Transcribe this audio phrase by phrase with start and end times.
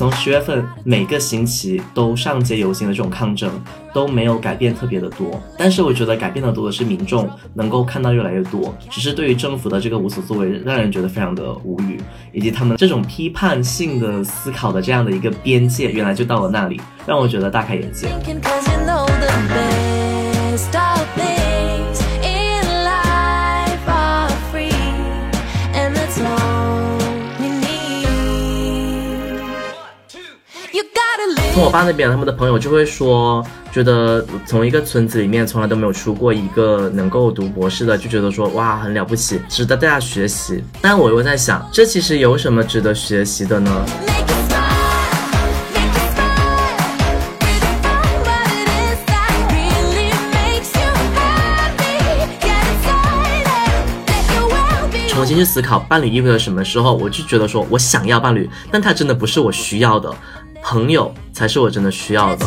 [0.00, 3.50] 从十月份每个星期都上街游行的这种抗争
[3.92, 12.00] 都没有改变特别的多，但是我觉得改变的多的是民众能够看到越来越多，只是对于政府的这个无所作为，让人觉得非常的无语，
[12.32, 18.08] 以及他们这种批判性的思考的这样的一个边界，原来就到了那里，让我觉得大开眼界。
[31.52, 40.62] 从我爸那边，他们的朋友就会说，觉得从一个村子里面从来都没有出过一个能够读博士的，就觉得说哇很了不起，值得大家学习。
[40.80, 43.84] 但我又在想，这其实有什么值得学习的呢？
[55.08, 60.10] 重新去思考伴侣意味着什么时候，我就觉得说我想要伴侣，但他真的不是我需要的。
[60.62, 62.46] 朋友才是我真的需要的。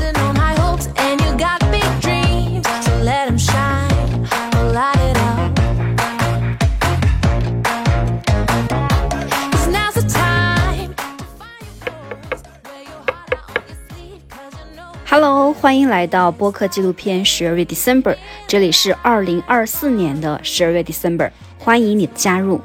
[15.05, 18.17] Hello，欢迎来到播客纪录片十二月 December，
[18.47, 22.59] 这里是二零二四年的十二月 December，欢迎你的加入。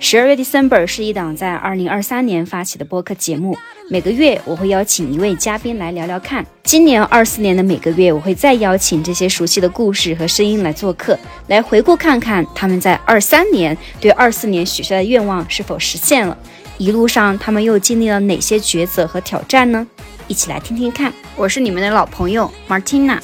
[0.00, 3.56] 十二月 December 是一档在二零二三年发起的播客节目。
[3.88, 6.44] 每个月我会邀请一位嘉宾来聊聊看。
[6.64, 16.36] 今年二四年的每个月，我会再邀请这些熟悉的故事和声音来做客，来回顾看看他们在二三年对二四年许下的愿望是否实现了。
[16.76, 19.86] 一路上他们又经历了哪些抉择和挑战呢？
[20.26, 21.12] 一起来听听看。
[21.36, 23.20] 我是你们的老朋友 Martina。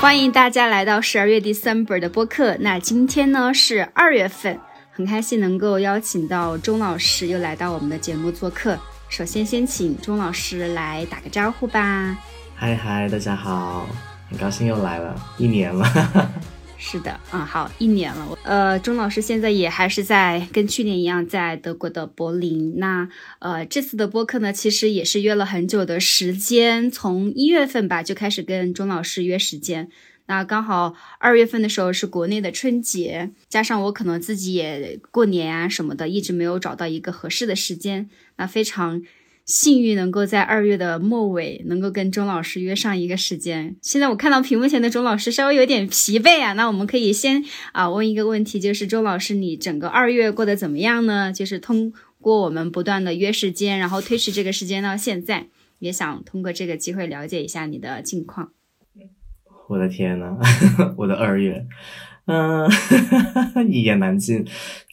[0.00, 2.56] 欢迎大家来到十二月 December 的播客。
[2.60, 4.60] 那今天呢是二月份，
[4.92, 8.78] 很开心能够邀请到钟老师又来到我们的节目做客。
[9.08, 12.16] 首先，先请钟老师来打个招呼吧。
[12.54, 13.88] 嗨嗨，大家好，
[14.30, 15.84] 很高兴又来了，一年了。
[16.80, 18.38] 是的，嗯，好，一年了。
[18.44, 22.78] 呃，钟老师现在也还是在跟去年一样，在德国的柏林。
[22.78, 23.08] 那
[23.40, 29.90] 呃，这次的播客呢，其实也是约了很久的时间，从一月份吧就开始跟钟老师约时间。
[30.26, 38.08] 那刚好二月份的时候是国内的春节，加上我可能自己也过年啊什么的，一直没有找到一个合适的时间。
[38.36, 39.02] 那非常。
[39.48, 43.76] 幸运能够在二月的末尾能够跟钟老师约上一个时间。
[43.80, 47.42] 现在我看到屏幕前的钟老师稍微有点疲惫啊，那我们可以先
[47.72, 51.32] 啊问一个问题，就是钟老师你整个二月过得怎么样呢？
[51.32, 55.46] 就是通过我们不断的约时间，然后推迟这个时间到现在，
[55.78, 58.52] 也想通过这个机会了解一下你的近况。
[59.70, 60.36] 我的天呐，
[60.98, 61.66] 我的二月，
[62.26, 62.68] 嗯，
[63.66, 64.44] 一言难尽。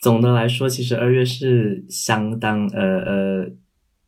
[0.01, 3.51] 总的来说，其实二月是相当呃呃。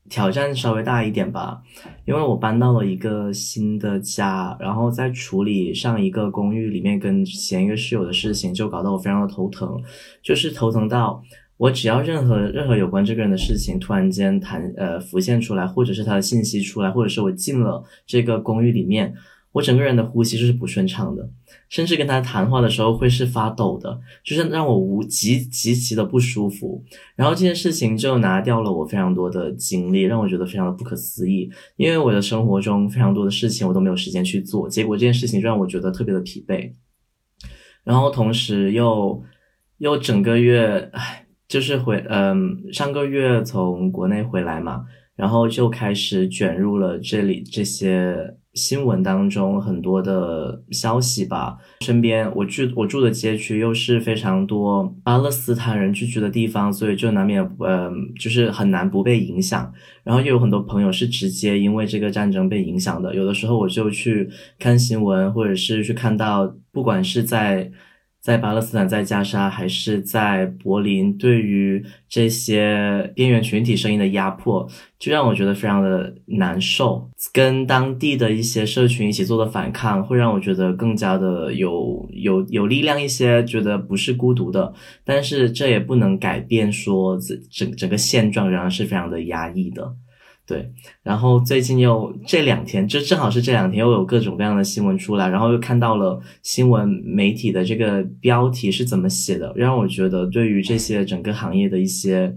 [0.10, 1.62] 挑战稍微大一点吧，
[2.06, 9.82] 因为我搬到了一个新的家，然后在处理上一个公寓里面跟前一个室友的事情，就搞得我非常的头疼，
[10.22, 11.22] 就是头疼到
[11.58, 19.14] 我只要任何任何有关这个人的事情突然间弹呃浮现出来，或者是他的信息出来，或者是我进了这个公寓里面。
[19.58, 21.28] 我整个人的呼吸就是不顺畅的，
[21.68, 26.84] 甚至跟他谈话的时候会是发抖的，就是让我无极极其的不舒服。
[27.16, 31.50] 然后这件事情就拿掉了我非常多的精力，让我觉得非常的不可思议。
[31.76, 36.72] 因为我的生活中非常多的事情我都没有时间去做，结果这件事情就让我觉得特别的疲惫。
[37.84, 39.24] 然后同时又
[39.80, 44.86] 又整个月，唉，就是回嗯上个月从国内回来嘛，
[45.18, 48.38] 然后就开始卷入了这里这些。
[48.54, 57.88] 新闻当中很多的消息吧，身边我住我住的街区又是非常多巴勒斯坦人聚居的地方，所以就难免呃
[58.20, 59.72] 就是很难不被影响。
[60.04, 64.28] 然后又有很多朋友是直接因为这个战争被影响的，有的时候我就去
[64.58, 67.72] 看新闻，或者是去看到，不管是在。
[68.28, 74.68] 在巴勒斯坦，在加沙还是在柏林，对于这些边缘群体声音的压迫，
[75.00, 77.10] 就让我觉得非常的难受。
[77.32, 84.74] 跟当地的一些社群一起做的反抗，会让我觉得更加的有有有力量一些，觉得不是孤独的。
[85.06, 89.96] 但是这也不能改变说整整整个现状仍然是非常的压抑的。
[90.48, 90.72] 对，
[91.04, 102.34] 然后最近又这两天，就正好是这两天又有各种各样的新闻出来，然后又看到了新闻媒体的这个标题是怎么写的，让我觉得对于这些整个行业的一些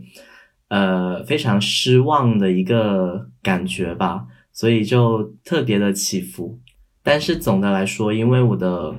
[0.70, 6.58] 呃非常失望的一个感觉吧，所以就特别的起伏。
[7.04, 8.92] 但是总的来说，因为我的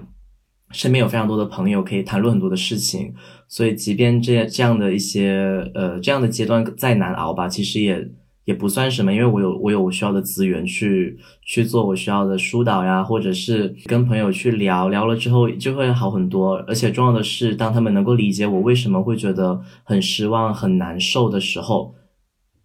[0.71, 3.13] 身边有非常多的朋友可以谈论很多的事情，
[3.49, 8.09] 所以即便这这样的一些呃这样的阶段再难熬吧，其实也
[8.45, 21.93] 也不算什么，因为我有我有我需要的资源去去做我需要的疏导呀，或者是跟朋友去聊聊了之后就会好很多，而且重要的是，当他们能够理解我为什么会觉得很失望很难受的时候，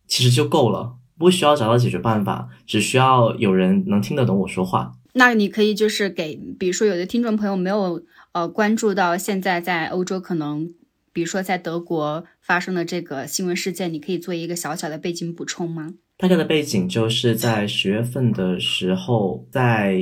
[0.07, 4.93] 其实就够了，不需要找到解决办法，只需要有人能听得懂我说话。
[5.13, 8.03] 那你可以就是给，比如说有的听众朋友没有
[8.33, 10.69] 呃关注到现在在欧洲可能，
[11.17, 15.95] 比如说在德国发生的这个新闻事件，你可以做一个小小的背景补充吗？
[16.19, 19.99] 大概的背景就是在十月份的时候，在。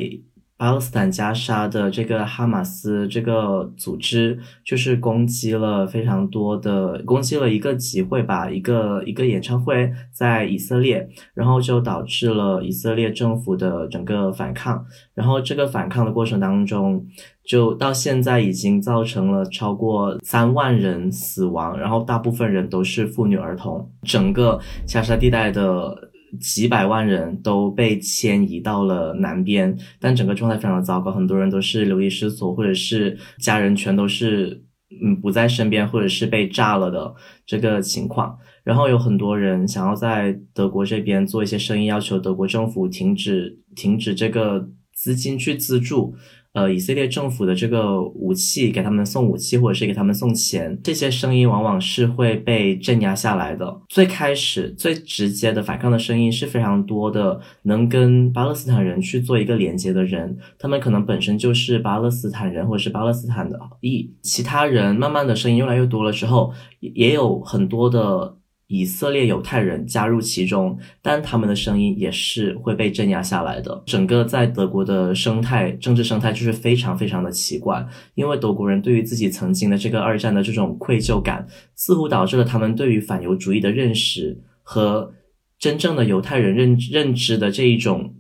[0.57, 17.05] 巴勒斯坦加沙的这个哈马斯这个组织，就是攻击了非常多的，攻击了一个集会吧，一个一个演唱会在以色列，然后就导致了以色列政府的整个反抗，然后这个反抗的过程当中，
[17.45, 26.13] 就到现在已经造成了超过三万人死亡，然后大部分人都是妇女儿童，整个加沙地带的。
[26.39, 34.65] 几百万人都被迁移到了南边，但整个状态非常的糟糕，很多人都是流离失所，或者是家人全都是
[35.03, 37.15] 嗯不在身边，或者是被炸了的
[37.47, 38.39] 这个情况。
[38.63, 46.15] 然后有很多人想要在德国这边做一些生意，要求德国政府停止停止这个资金去资助。
[46.55, 53.81] 呃，以色列政府的这个武器，给他们送武器或者是给他们送钱，这些声音往往是会被镇压下来的。
[53.89, 64.15] 最开始最直接的反抗的声音是非常多的，能跟巴勒斯坦人去做一个连接的人，他们可能本身就是巴勒斯坦人或者是巴勒斯坦的裔。
[64.23, 68.37] 其他人慢慢的声音越来越多了之后，也有很多的。
[68.75, 73.83] 以色列犹太人加入其中，但他们的声音也是会被镇压下来的。
[73.87, 85.13] 整个在德国的生态、政治生态就是非常非常的奇怪，因为德国人对于自己曾经的这个二战的这种愧疚感，似乎导致了他们对于反犹主义的认识和
[85.59, 88.17] 真正的犹太人认认知的这一种。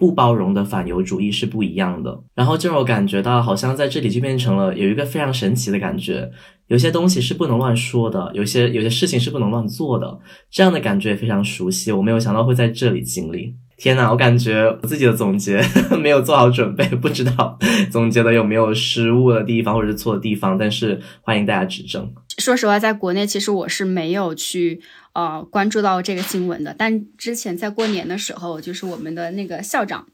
[0.00, 6.30] 不包容的反犹主义是不一样的，然后就让我感觉到，好像在这里就变成了有一个非常神奇的感觉，
[6.68, 10.18] 有些东西是不能乱说的，有些有些事情是不能乱做的，
[10.50, 11.90] 这样的感觉也非常熟悉。
[11.90, 15.60] 我没有想到会在这里经历，天呐，我感觉我自己的总结
[16.00, 17.58] 没有做好准备，不知道
[17.90, 22.12] 总结的有没有失误的地方或者是错的地方，但是欢迎大家指正。
[22.38, 24.80] 说实话，在国内其实我是没有去。
[25.14, 30.06] 呃，关注到这个新闻的，但之前在过年的时候，就是我们的那个校长，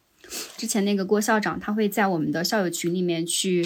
[0.57, 3.63] 之前那个郭校长，他会在我们的校友群里面去，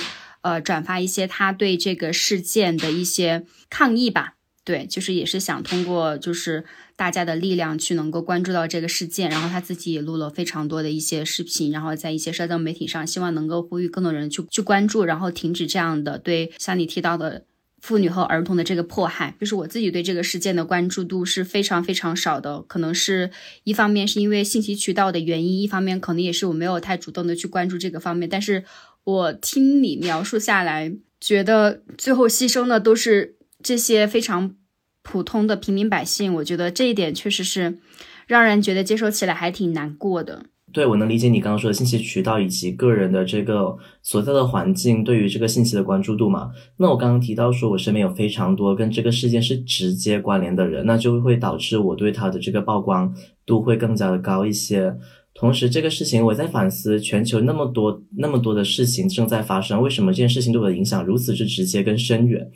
[0.49, 4.37] 呃，转发一些他对这个事件的一些抗议吧。
[4.65, 6.65] 对，就是也是想通过就是
[6.97, 17.45] 大家的力量去能够关注到这个事件，然后他自己也录了非常多的一些视频，然后在一些社交媒体上，希望能够呼吁更多人去去关注，然后停止这样的对像你提到的。
[17.81, 22.61] 妇女和儿童的这个迫害，就是我自己对这个事件的关注度是非常非常少的。
[22.63, 23.31] 可能是
[23.63, 28.29] 一方面是因为信息渠道的原因，一方面可能也是我没有太主动的去关注这个方面。
[28.29, 28.65] 但是
[29.09, 34.55] 我听你描述下来，觉得最后牺牲的都是这些非常
[35.03, 36.35] 普通的平民百姓。
[36.35, 37.79] 我觉得这一点确实是
[38.27, 40.45] 让人觉得接受起来还挺难过的。
[40.71, 46.51] 对，我能理解你刚刚说的信息渠道以及个人的这个所在的环境对于这个信息的关注度嘛。
[46.77, 53.15] 那我刚刚提到说，我身边有非常多跟这个事件是直接关联的人，那就会导致我对他的这个曝光
[53.47, 54.95] 度会更加的高一些。
[55.39, 62.51] 同时，这个事情我在反思，全球那么多那么多的事情正在发生，为什么这件事情对我的影响如此之直接跟深远？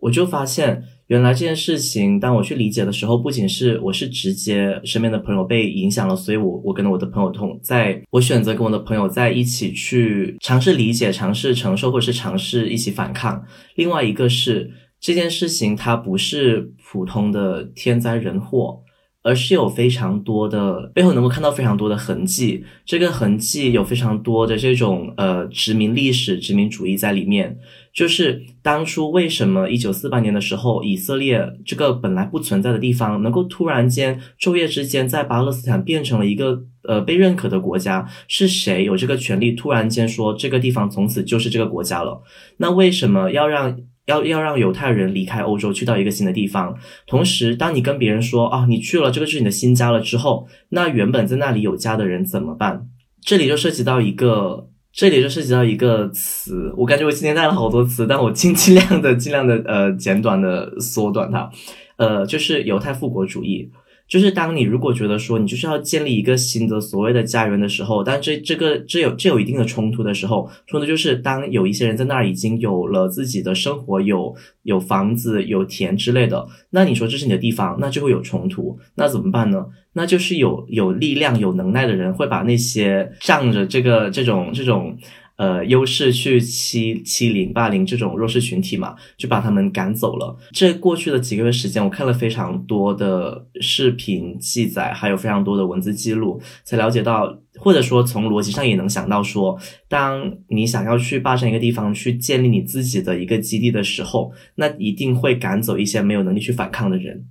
[0.00, 0.82] 我就发现。
[1.06, 13.40] 原来这件事情，当我去理解的时候，不仅是我是直接身边的朋友被影响了，所以我我跟我的朋友同在，我选择跟我的朋友在一起去尝试理解、尝试承受，或者是尝试一起反抗。
[13.76, 14.68] 另外一个是
[15.00, 18.80] 这件事情，它不是普通的天灾人祸。
[19.26, 27.58] 而是有非常多的背后能够看到非常多的痕迹，这个痕迹有非常多的这种呃殖民历史、殖民主义在里面。
[27.92, 38.06] 就是当初为什么一九四八年的时候，以色列这个本来不存在的地方，能够突然间昼夜之间在巴勒斯坦变成了一个呃被认可的国家？
[38.28, 42.22] 是谁有这个权利突然间说这个地方从此就是这个国家了？
[42.58, 43.76] 那为什么要让？
[44.06, 46.76] 要要让犹太人离开欧洲，去到一个新的地方。
[47.06, 52.88] 同时，当你跟别人说啊，你去了，这个是你的新家了之后，那原本在那里有家的人怎么办？
[53.20, 56.72] 这里就涉及到一个，这里就涉及到一个词。
[56.76, 61.50] 我感觉我今天带了好多词，但我尽尽量的、尽量的呃简短的缩短它。
[61.96, 63.70] 呃，就是犹太复国主义。
[64.08, 79.66] 就是当你如果觉得说你就是要建立一个新的所谓的家园的时候，但这这个这有这有一定的冲突的时候，冲突就是当有一些人在那儿已经有了自己的生活，有有房子、有田之类的，那你说这是你的地方，那就会有冲突，那怎么办呢？
[79.94, 84.96] 那就是有有力量、有能耐的人会把那些仗着这个这种这种。
[85.36, 90.34] 呃，优势去欺欺凌、霸凌这种弱势群体嘛，就把他们赶走了。
[90.50, 107.26] 这过去的几个月时间，我看了非常多的视频记载，还有非常多的文字记录，才了解到，或者说从逻辑上也能想到，说当你想要去霸占一个地方，去建立你自己的一个基地的时候，那一定会赶走一些没有能力去反抗的人。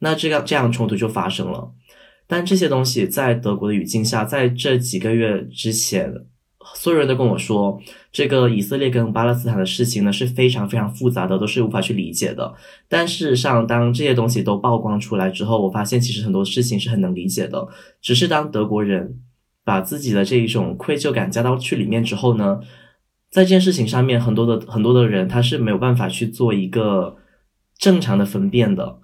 [0.00, 1.72] 那这样这样冲突就发生了。
[2.26, 6.12] 但这些东西在德国的语境下，在这几个月之前。
[6.78, 7.82] 所有人都跟我说，
[8.12, 12.54] 这个以色列跟巴勒斯坦的事情呢是非常非常复杂的，都是无法去理解的。
[12.88, 17.66] 但事实上，当这些东西都曝光出来之后，我发现其实很多事情是很能理解的。
[18.00, 19.20] 只是当德国人
[19.64, 22.60] 把自己的这一种愧疚感加到去里面之后呢，
[23.28, 27.16] 在这件事情上面，很多的很多的人他是没有办法去做一个
[27.76, 29.00] 正常的分辨的。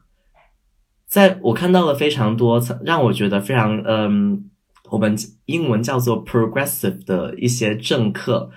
[1.09, 4.51] 在我看到了非常多让我觉得非常嗯。
[4.91, 8.51] 我们英文叫做 progressive 的一些政客，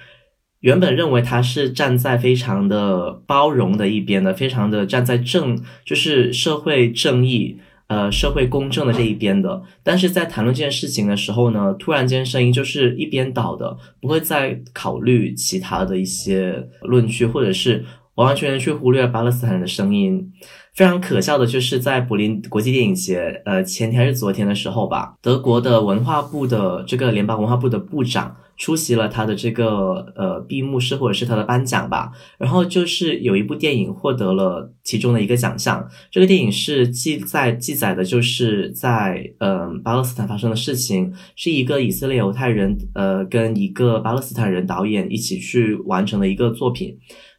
[0.60, 7.57] 原本认为他是站在非常的包容的一边的，非常的站在正，就是社会正义、
[7.88, 9.63] 呃社会公正的这一边的。
[9.81, 20.31] 但是在谈论这件事情的时候呢，突然间声音就是一边倒的，不会再考虑其他的一些论据，或者是完完全全去忽略巴勒斯坦的声音。
[20.77, 46.96] 非常可笑的就是在柏林国际电影节，呃，前天还是昨天的时候吧，德国的文化部的这个联邦文化部的部长出席了他的这个呃闭幕式或者是他的颁奖吧，然后就是有一部电影获得了其中的一个奖项，这个电影是记在记载的就是在嗯巴勒斯坦发生的事情，是一个以色列犹太人呃跟一个巴勒斯坦人导演一起去完成的一个作品，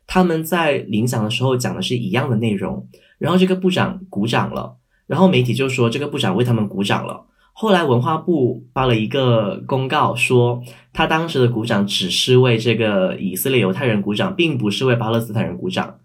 [0.09, 2.85] 他们在领奖的时候讲的是一样的内容。
[3.19, 7.27] 然后这个部长鼓掌了，然后媒体就说这个部长为他们鼓掌了。
[7.53, 15.99] 后来文化部发了一个公告说，他当时的鼓掌只是为这个以色列犹太人鼓掌，并不是为巴勒斯坦人鼓掌。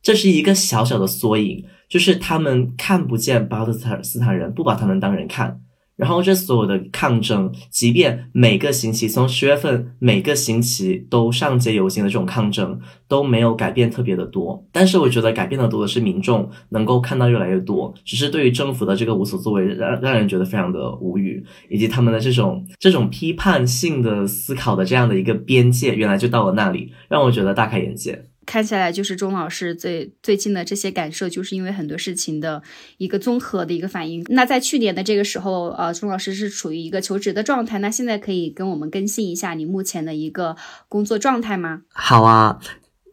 [0.00, 5.60] 这是一个小小的缩影，就是他们看不见巴勒斯坦人，不把他们当人看。
[5.96, 28.24] 然后这所有的抗争，即便每个星期从十月份每个星期都上街游行的这种抗争都没有改变特别的多，但是我觉得改变的多的是民众能够看到越来越多，只是对于政府的这个无所作为让让人觉得非常的无语，以及他们的这种这种批判性的思考的这样的一个边界原来就到了那里，让我觉得大开眼界。
[28.46, 32.62] 看下来就是钟老师最最近的这些感受，就是因为很多事情的
[32.98, 34.24] 一个综合的一个反应。
[34.28, 37.78] 那在去年的这个时候，呃，钟老师是处于一个求职的状态。
[37.78, 40.56] 那现在可以跟我们更新一下你目前的一个
[40.88, 41.82] 工作状态吗？
[41.92, 42.60] 好啊。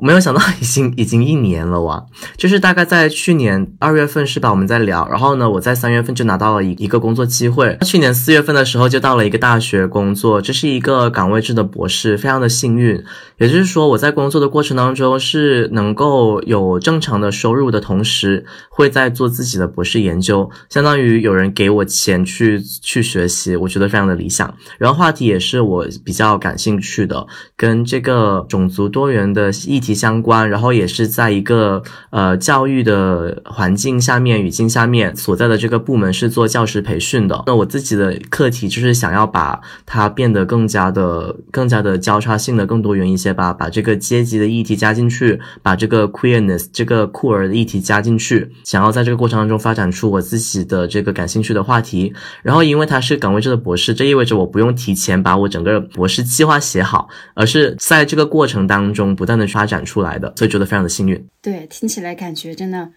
[0.02, 2.04] 没有想到已经已经一年了哇！
[2.36, 4.50] 就是大概在去年二月份是吧？
[4.50, 7.78] 我们在聊，然后呢，我在三月份就拿到了一一个工作机会。
[7.84, 13.04] 去年四月份的时候就到了一个大学工作，这是一个岗位制的博士，非常的幸运。
[13.38, 24.52] 也就是说，我在工作的过程当中是能够有正常的收入的同时，会在做自己的博士研究，相当于有人给我钱去去学习，我觉得非常的理想。
[24.80, 29.91] 然后话题也是我比较感兴趣的，跟这个种族多元的议题。
[29.94, 37.44] 相关，然后也是在一个呃教育的环境下面、语境下面所在的这个部门是做教师培训的。
[37.48, 52.14] 那我自己的课题就是想要把它变得更加的、更加的交叉性的、更多元一些吧，把这个阶级的议题加进去，把这个 queerness 这个酷儿的议题加进去，想要在这个过程当中发展出我自己的这个感兴趣的话题。
[52.44, 59.82] 然后因为他是岗位制的博士，这意味着我不用提前把我整个博士计划写好，而是在这个过程当中不断的发展。
[59.84, 61.28] 出来的，所以觉得非常的幸运。
[61.42, 62.92] 对，听起来感觉真的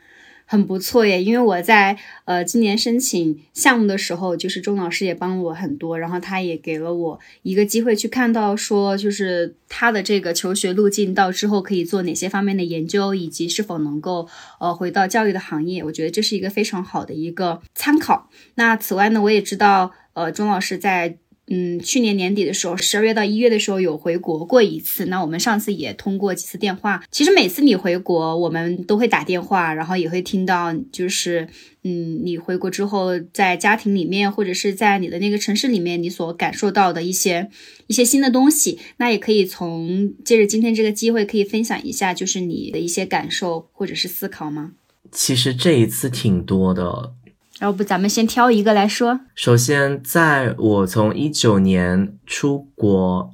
[0.44, 1.24] 很不错耶。
[1.24, 14.28] 因为我在呃今年申请项目的时候，就是钟老师也帮了我很多，然后他也给了我一个机会去看到说，就是他的这个求学路径到之后可以做哪些方面的研究，以及是否能够
[14.60, 15.82] 呃回到教育的行业。
[15.82, 18.28] 我觉得这是一个非常好的一个参考。
[18.56, 21.16] 那此外呢，我也知道呃钟老师在。
[21.46, 25.04] 嗯，去年年底的时候，十二月到一月的时候有回国过一次。
[25.06, 27.04] 那我们上次也通过几次电话。
[27.10, 31.46] 其实每次你回国，我们都会打电话，然后也会听到，就是
[31.82, 37.50] 嗯，你回国之后在家庭里面或者是在你的那个城市里面，你所感受到的一些
[37.88, 38.78] 一些新的东西。
[38.96, 44.72] 那也可以从借着今天这个机会，可以分享一下，就是你的一些感受或者是思考吗？
[45.12, 47.12] 其实这一次挺多的。
[47.60, 49.20] 要不咱们先挑一个来说。
[49.34, 53.30] 首先，在我从一九年出国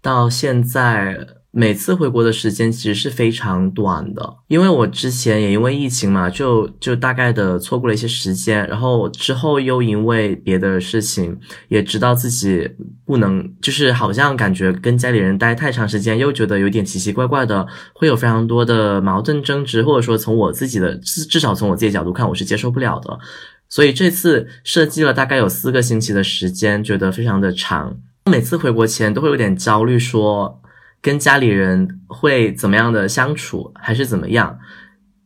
[0.00, 1.26] 到现在。
[1.56, 11.38] 每次回国的时间其实是非常短的，因为我之前也因为疫情嘛，就就大概的错过了一些时间，然后之后又因为别的事情，
[11.68, 12.68] 也知道自己
[13.06, 17.64] 不能，就是好像感觉跟家里人待太长时间，又觉得有点奇奇怪怪的，
[17.94, 23.16] 会有非常多的矛盾争执，或者说从我自己的至至少从我自己角度看，我是接受不了的，
[23.74, 27.98] 所以这次设计了大概有四个星期的时间，觉得非常的长，
[28.30, 30.60] 每次回国前都会有点焦虑，说。
[31.02, 34.58] 跟家里人会怎么样的相处，还是怎么样？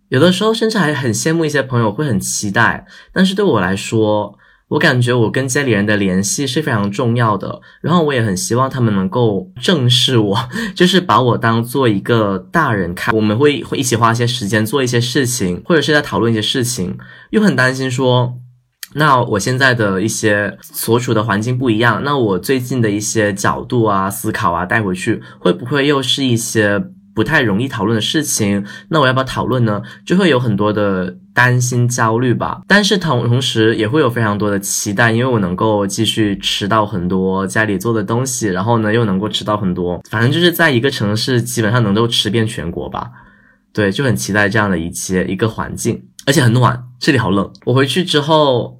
[0.08, 4.36] 有的时候甚至还很羡慕一些朋友会很期待，但是对我来说，
[4.68, 7.60] 我感觉我跟家里人的联系是非常重要的。
[7.80, 13.14] 然后我也很希望他们能够正视我， 就是把我当做一个大人看。
[13.14, 16.96] 我们会会一起花一些时间做一些事情，或者是在讨论一些事情，
[17.30, 18.34] 又很担心说。
[18.94, 26.82] 那我现在的一些所处的环境不一样，那我最近的一些角度啊、思考啊带回去，会不会又是一些
[27.14, 28.64] 不太容易讨论的事情？
[28.88, 29.82] 那我要不要讨论呢？
[30.06, 32.62] 就会有很多的担心、焦虑吧。
[32.66, 43.08] 但是同同时也会有非常多的期待，因为我能够继续吃到很多家里做的东西，然后呢又能够吃到很多，反正就是在一个城市基本上能够吃遍全国吧。
[43.72, 47.48] 对，就很期待这样的一切一个环境，而且很暖，这里好冷。
[47.66, 48.77] 我回去之后。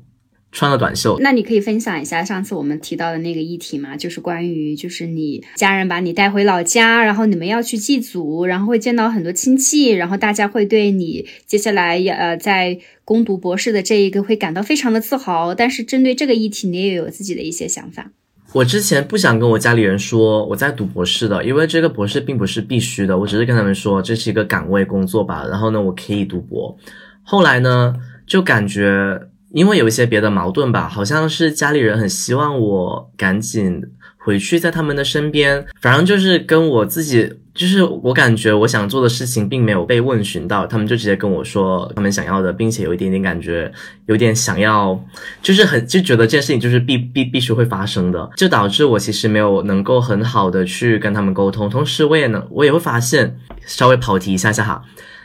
[0.50, 3.97] 穿了短袖，那你可以分享一下上次我们提到的那个议题吗？
[3.97, 15.55] 就是关于就是你家人把你带回老家，然后你们要去祭祖，然后会见到很多亲戚，然后大家会对你接下来呃在攻读博士的这一个会感到非常的自豪。
[15.55, 18.11] 但是针对这个议题，你也有自己的一些想法。
[18.55, 25.47] 我之前不想跟我家里人说我在读博士的，因为这个博士并不是必须的，我只是跟他们说这是一个岗位工作吧。
[25.50, 26.75] 然后呢，我可以读博。
[27.23, 27.95] 后来呢，
[28.26, 29.28] 就感觉。
[29.50, 33.83] 因为有一些别的矛盾吧，好像是家里人很希望我赶紧
[34.19, 35.64] 回去，在他们的身边。
[35.81, 43.73] 反正就是跟我自己，就是我感觉我想做的事情并没有被问询到，他们就直接跟我说他们想要的，并且有一点点感觉，
[44.04, 45.02] 有点想要，
[45.41, 51.71] 就是很就觉得这件事情就是必必必须会发生的，就导致我其实没有能够很好的去跟他们沟通。
[51.71, 54.82] 同时，我也能我也会发现，稍微跑题一下下哈。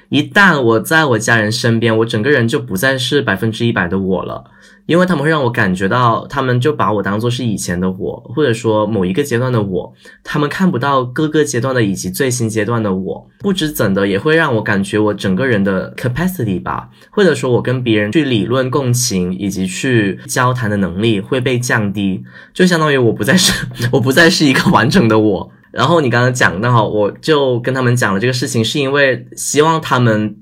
[0.10, 4.44] 一旦我在我家人身边，我整个人就不再是百分之一百的我了，
[4.86, 13.28] 因为他们会让我感觉到，他们就把我当做是以前的我，或者说某一个阶段的我，他们看不到各个阶段的以及最新阶段的我。
[13.40, 25.52] 不知怎的，也会让我感觉我整个人的 capacity 吧，或者说我跟别人去理论共情以及去交谈的能力会被降低，就相当于我不再是 我不再是一个完整的我。
[25.74, 30.38] 然后你刚刚讲到，我就跟他们讲了这个事情，是因为希望他们。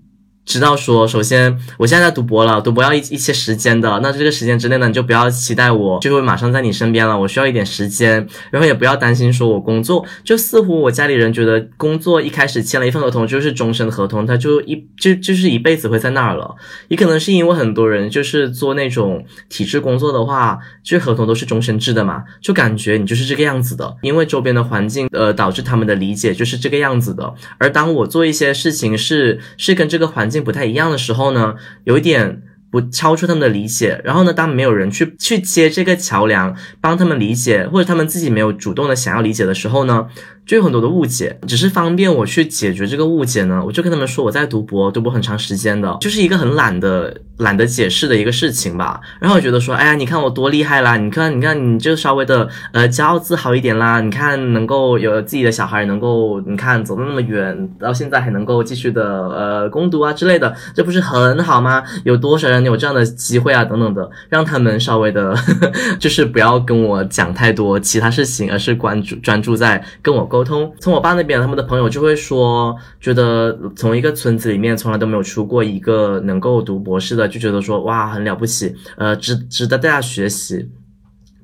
[0.52, 4.02] 知道说，首先我现在在读博了，读博要一一些时间的。
[4.04, 7.18] 那这个时间之内呢，你就不要期待我就会马上在你身边了。
[7.18, 16.54] 我需要一点时间，然后也不要担心说我工作，就似乎我家里人觉得工作一开始签了一份合同就是终身合同，他就一就就是一辈子会在那儿了。
[16.90, 23.96] 也可能是因为很多人就是做那种体制工作的话，就合同都是终身制的嘛，就感觉你就是这个样子的。
[24.02, 27.34] 因为周边的环境呃导致他们的理解就是这个样子的。
[27.58, 30.41] 而当我做一些事情是是跟这个环境。
[30.42, 34.02] 不太一样的时候呢，有一点不超出他们的理解。
[34.04, 40.08] 然后呢，当没有人去去接这个桥梁，帮他们理解，或者他们自己没有主动的想要理解的时候呢？
[40.52, 49.00] 就有很多的误解，只是方便我去解决这个误解呢，我就跟他们说我在读博，读博很长时间的，就是一个很懒的、懒得解释的一个事情吧。
[49.22, 54.02] 然后我觉得说，哎呀，你看我多厉害啦，你看，你看，你就稍微的呃骄傲自豪一点啦。
[54.02, 61.82] 你看能够有自己的小孩，能够你看走的那么远，到现在还能够继续的呃攻读啊之类的，这不是很好吗？
[62.04, 63.64] 有多少人有这样的机会啊？
[63.64, 70.28] 等等的，让他们稍微的，呵 呵就是不要跟我讲太多其他事情，而是关注专注在跟我。
[70.32, 80.68] 沟沟通，从我爸那边，他们的朋友就会说，觉得从一个村子里面从来都没有出过一个能够读博士的，就觉得说哇很了不起，呃，值值得大家学习。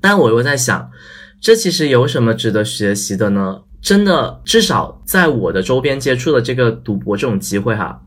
[0.02, 0.90] 但我又在想，
[1.40, 3.62] 这其实有什么值得学习的呢？
[3.80, 8.02] 真的，至少在我的周边接触的这个读博这种机会哈，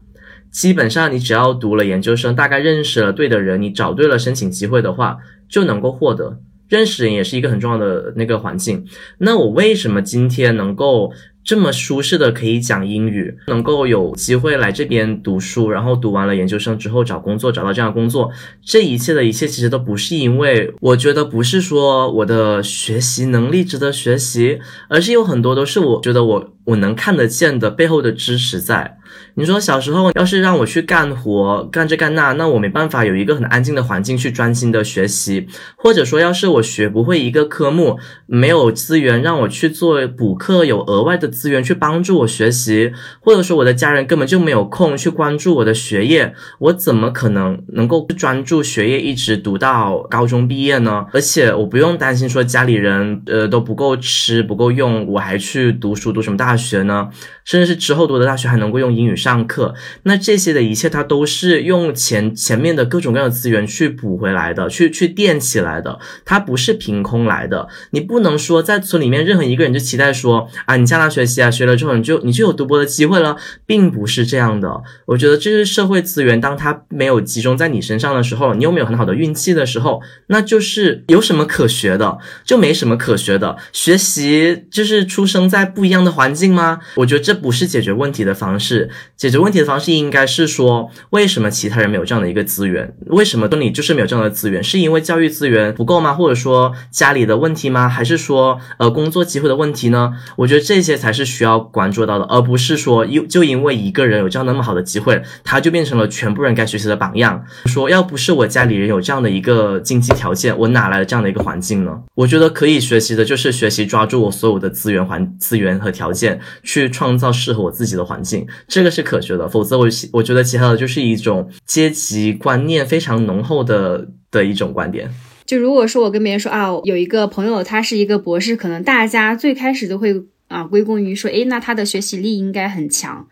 [0.51, 6.41] 基本上你只要读了研究生，大概认识了对的人，你找对了申请机会的话，就能够获得。
[6.71, 8.87] 认识人也是一个很重要的那个环境。
[9.19, 18.31] 那我为什么今天能够这么舒适的可以讲英语，能够有机会来这边读书，然后读完了研究生之后找工作，找到这样的工作，
[18.63, 28.97] 这一切的一切其实都不是因为我觉得不是说我的学习能力值得学习，而是有很多都是我觉得我我能看得见的背后的知识在。
[29.35, 51.07] 你说小时候要是让我去干活，干这干那，那我没办法有一个很安静的环境去专心的学习，或者说要是我学不会一个科目，没有资源让我去做补课，有额外的资源去帮助我学习，或者说我的家人根本就没有空去关注我的学业，我怎么可能能够专注学业一直读到高中毕业呢？
[51.13, 57.11] 而且我不用担心说家里人呃都不够吃不够用，我还去读书读什么大大学呢？
[57.45, 67.69] 甚至是之后读的大学还能够用英语上课，那这些的一切，它都是用前前面的各种各样的资源去补回来的，去去垫起来的，它不是凭空来的。
[67.91, 73.37] 你不能说在村里面任何一个人就期待说啊，你向他学习啊，学了之后你就你就有读博的机会了，
[73.67, 74.83] 并不是这样的。
[75.07, 83.57] 我觉得这是社会资源，当它没有集中在你身上的时候，你又没有很好的运气的时候，那就是有什么可学的，就没什么可学的。
[83.73, 86.79] 学习就是出生在不一样的环境吗？
[86.95, 87.41] 我觉得这。
[87.41, 92.95] 不是解决问题的方式，解决问题的方式应该是说，为什么其他人没有这样的一个资源？
[93.07, 94.63] 为什么村里就是没有这样的资源？
[94.63, 96.13] 是因为教育资源不够吗？
[96.13, 97.89] 或者说家里的问题吗？
[97.89, 100.13] 还是说呃工作机会的问题呢？
[100.37, 107.43] 我觉得这些才是需要关注到的，而不是说因就因为一个人有这样那么好的机会，他就变成了全部人该学习的榜样。
[107.65, 112.03] 说要不是我家里人有这样的一个经济条件，我哪来的这样的一个环境呢？
[112.17, 116.30] 我觉得可以学习的就是学习抓住我所有的资源环资源和条件
[116.63, 117.31] 去创造。
[117.41, 119.49] 适合我自己的环境，这个是可学的。
[119.49, 125.11] 否则，我我觉得其他的就是一种阶级观念非常浓厚的的一种观点。
[125.47, 130.15] 就如果说我跟别人说啊，有一个朋友他是一个博士，可能大家最开始都会
[130.49, 133.27] 啊归功于说，诶，那他的学习力应该很强。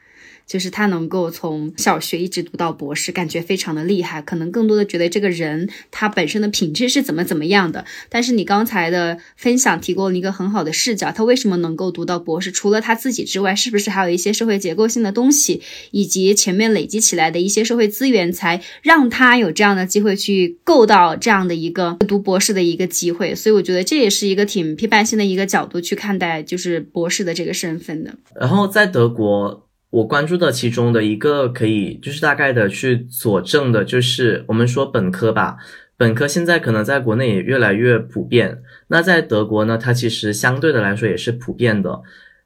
[0.48, 4.22] 就是他能够从小学一直读到博士，感觉非常的厉害。
[4.22, 7.84] 可能更多的觉得这个人他本身的品质是怎么怎么样的。
[8.08, 12.50] 但是你刚才的分享提供了一个很好的视角，他为什么能够读到博士？
[12.50, 23.34] 除了他自己之外，是不是还有一些社会结构性的东西，以及前面累积起来的一些社会资源，才让他有这样的机会去够到这样的一个读博士的一个机会？
[23.34, 28.14] 所以我觉得这也是一个挺批判性的一个角度去看待，就是博士的这个身份的。
[28.34, 29.67] 然后在德国。
[29.90, 35.56] 我关注的其中的一个可以就是大概的去佐证的，就是我们说本科吧，
[35.96, 38.62] 本科现在可能在国内也越来越普遍。
[38.88, 42.02] 那在德国呢，它其实相对的来说也是普遍的，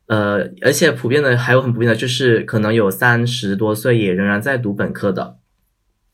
[0.06, 5.38] 呃，而且普遍的还有很普遍的就是可能有三十多岁也仍然在读本科的，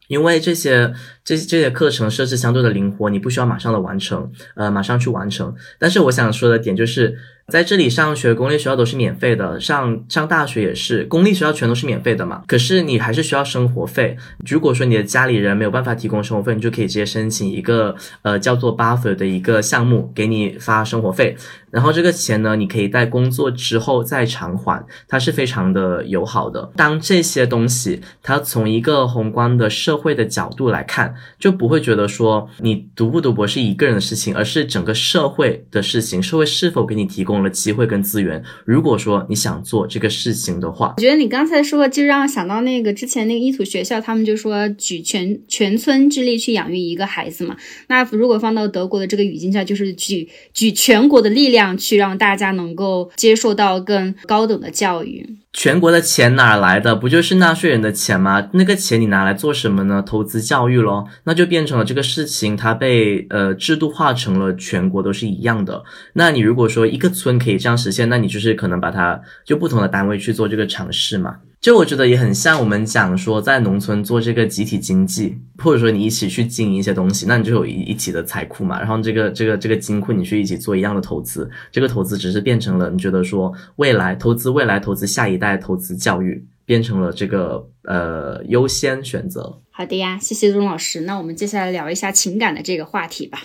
[0.07, 5.55] 因为这些这这些课程设置相对的灵活，你不需要马上的完成，呃，马上去完成。
[5.79, 7.19] 但是我想说的点就是。
[7.51, 12.43] 在这里上学，公立学校都是免费的，上上大学也是，公立学校全都是免费的嘛。
[12.47, 14.15] 可是你还是需要生活费。
[14.47, 21.35] 如果说你的家里人没有办法提供生活费，你就可以直接申请一个呃叫做 buffer 的一个项目，给你发生活费。
[21.71, 26.71] 然后这个钱呢，你可以在工作之后再偿还，它是非常的友好的。
[26.77, 36.23] 当这些东西，它从一个宏观的社会的角度来看，就不会觉得说你读不读博是一个人的事情，而是整个社会的事情。
[36.23, 38.43] 社会是否给你提供了机会跟资源？
[38.65, 47.57] 如果说你想做这个事情的话，我觉得你刚才说就让想到那个之前那个伊土学校，他们就说举全全村之力去养育一个孩子嘛。
[47.89, 51.59] 那如果放到德国的这个语境下，就是举举全国的力量。
[51.79, 55.27] 去让大家能够接受到更高等的教育。
[55.59, 56.95] 全国的钱哪来的？
[56.95, 58.49] 不就是纳税人的钱吗？
[58.53, 60.01] 那个钱你拿来做什么呢？
[60.01, 65.83] 投资教育喽，那就变成了这个事情，它被呃制度化成了全国都是一样的。
[66.13, 71.39] 那你如果说一个村可以这样实现，那你就是可能把它就不同的单位去做这个尝试嘛。
[71.61, 78.79] 就我觉得也很像我们讲说，在农村做这个集体经济，或者说你一起去经营一些东西，那你就有一一起的财库嘛。
[78.79, 89.61] 然后这个这个这个金库，你去一起做一样的投资，这个投资只是变成了你觉得说未来投资未来投资下一代投资教育，变成了这个呃优先选择。
[89.71, 91.01] 好的呀，谢谢钟老师。
[91.01, 93.43] 那我们接下来聊一下情感的这个话题吧。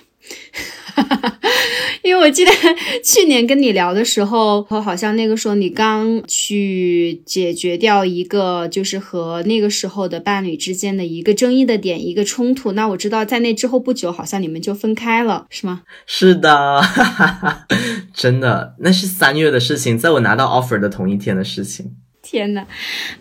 [2.03, 2.51] 因为我记得
[3.03, 12.73] 去年跟你聊的时候，我好像那个时候你刚去解决掉一个，就是和那个时候的伴侣之间的一个争议的点，一个冲突。
[12.73, 15.83] 那我知道在那之后不久，好像你们就分开了，是吗？
[16.05, 17.65] 是的，哈哈哈
[18.13, 21.95] 真的，那是三月的事情，在我拿到 offer 的同一天的事情。
[22.33, 22.65] 天呐，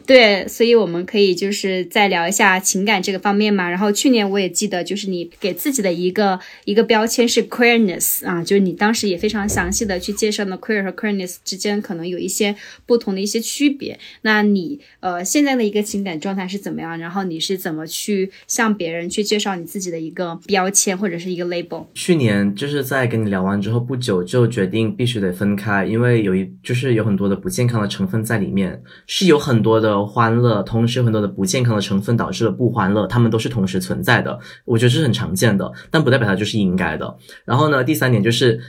[0.07, 3.69] 对，所以我们可以就是再聊一下情感这个方面嘛。
[3.69, 12.55] 然后去年我也记得，就是你给自己的一个一个标签是 queerness 啊，就是你当时也非常详细的去介绍了 queer 和 queerness 之间可能有一些
[12.87, 13.99] 不同的一些区别。
[14.23, 16.97] 那你呃现在的一个情感状态是怎么样？
[16.97, 21.85] 然后你是怎么去向别人去介绍你自己的一个标签或者是一个 label？
[21.93, 28.81] 去年就是在跟你聊完之后不久就决定必须得分开，因为有一就是有很多的不健康的成分在里面。
[29.07, 34.39] 是有很多的欢乐，同时有很多的不健康的成分导致了不欢乐，他们都是同时存在的。
[34.65, 37.17] 我觉得这是很常见的，但不代表它就是应该的。
[37.45, 38.61] 然后呢，第三点就是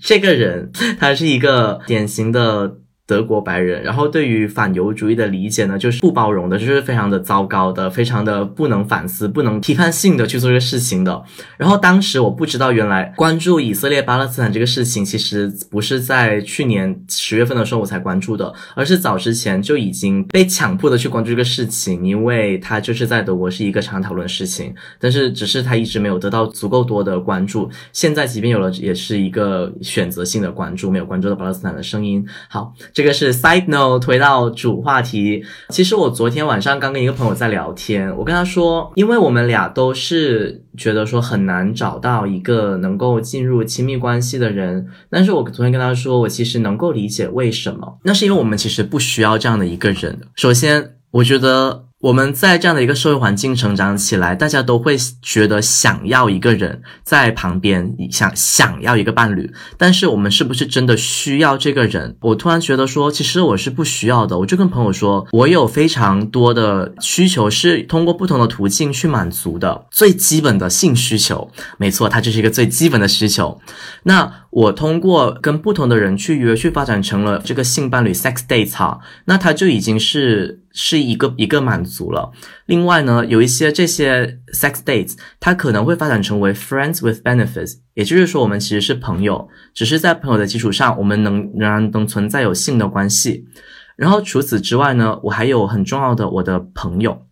[0.00, 2.78] 这个人 他是一个典型的。
[3.06, 11.22] 德国白人，然后对于反犹主义的理解呢，就是不包容的，就是非常的糟糕的，非常的不能反思、不能批判性的去做这个事情的。
[11.58, 27.68] 然后当时我不知道，原来关注以色列巴勒斯坦这个事情，其实不是在去年十月份的时候我才关注的，而是早之前就已经被强迫的去关注这个事情，因为它就是在德国是一个常讨论的事情，但是只是它一直没有得到足够多的关注。
[27.92, 32.26] 现在即便有了，也是一个选择性的关注，没有关注到巴勒斯坦的声音。
[32.48, 32.74] 好。
[32.94, 35.44] 这个是 side note，推到主话题。
[35.70, 47.98] 其实我昨天晚上刚跟一个朋友在聊天，我跟他说，因为我们俩都是觉得说很难找到一个能够进入亲密关系的人，但是我昨天跟他说，我其实能够理解为什么。
[48.04, 50.20] 那是因为我们其实不需要这样的一个人。
[50.36, 51.83] 首先，我觉得。
[52.04, 59.50] 我们在这样的一个社会环境成长起来，大家都会觉得想要一个人在旁边，想想要一个伴侣。
[59.78, 62.14] 但是我们是不是真的需要这个人？
[62.20, 64.38] 我突然觉得说，其实我是不需要的。
[64.40, 73.58] 我就跟朋友说，我有非常多的需求是通过不同的途径去满足的，最基本的性需求，没错，它就是一个最基本的需求。
[74.02, 82.30] 那我通过跟不同的人去约，去发展成了这个性伴侣 （sex dates） 哈，那他就已经是是一个一个满足了。
[82.66, 93.48] 另外呢，有一些这些 sex dates，它可能会发展成为 friends with benefits，也就是说，我们其实是朋友，只是在朋友的基础上，我们能仍然能存在有性的关系。
[93.96, 97.26] 然后除此之外呢，我还有很重要的我的朋友。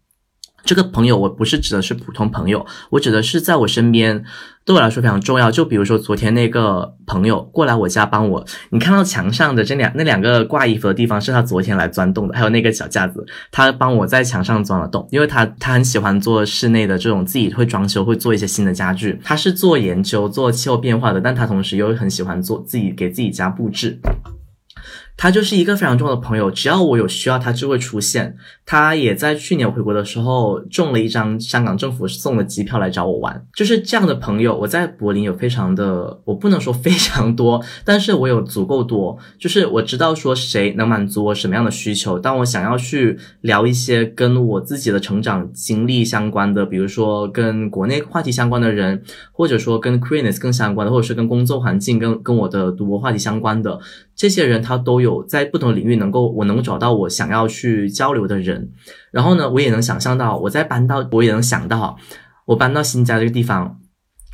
[0.65, 4.25] 这个朋友，我不是指的是普通朋友，我指的是在我身边，
[4.65, 5.51] 对我来说非常重要。
[5.51, 19.19] 就比如说昨天那个朋友过来我家帮我，你看到墙上的这两那两个挂衣服的地方是他昨天来钻洞的，还有那个小架子，他帮我在墙上钻了洞，因为他他很喜欢做室内的这种自己会装修，会做一些新的家具。
[19.25, 23.99] 他是做研究做气候变化的，但他同时又很喜欢做自己给自己家布置。
[25.15, 28.37] 他就是一个非常重要的朋友，只要我有需要，他就会出现。
[28.65, 34.57] 他也在去年回国的时候中了一张香港政府送的机票来找我玩，就是这样的朋友。
[34.57, 42.19] 我在柏林有非常的，我不能说非常多，但是我有足够多，就是我知道说谁能满足我什么样的需求。
[42.19, 53.79] 当我想要去聊一些跟我自己的成长经历相关的，比如说跟国内话题相关的人，或者说跟 queerness 更相关的，或者是跟工作环境、跟跟我的读博话题相关的。
[54.15, 58.62] 这些人他都有在不同领域能够，我能找到我想要去交流的人，
[59.11, 61.97] 然后呢，我也能想象到，我在搬到，我也能想到，
[62.47, 63.79] 我搬到新家这个地方，